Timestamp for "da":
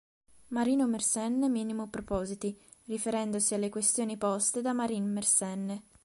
4.63-4.73